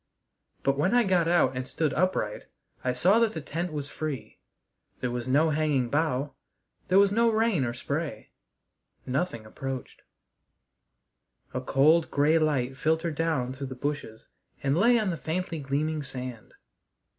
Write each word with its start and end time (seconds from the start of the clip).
But 0.63 0.79
when 0.79 0.95
I 0.95 1.03
got 1.03 1.27
out 1.27 1.55
and 1.55 1.67
stood 1.67 1.93
upright 1.93 2.45
I 2.83 2.91
saw 2.91 3.19
that 3.19 3.33
the 3.33 3.39
tent 3.39 3.71
was 3.71 3.87
free. 3.87 4.39
There 4.99 5.11
was 5.11 5.27
no 5.27 5.51
hanging 5.51 5.89
bough; 5.91 6.33
there 6.87 6.97
was 6.97 7.11
no 7.11 7.29
rain 7.29 7.63
or 7.63 7.73
spray; 7.75 8.31
nothing 9.05 9.45
approached. 9.45 10.01
A 11.53 11.61
cold, 11.61 12.09
gray 12.09 12.39
light 12.39 12.75
filtered 12.77 13.13
down 13.13 13.53
through 13.53 13.67
the 13.67 13.75
bushes 13.75 14.27
and 14.63 14.75
lay 14.75 14.97
on 14.97 15.11
the 15.11 15.17
faintly 15.17 15.59
gleaming 15.59 16.01
sand. 16.01 16.55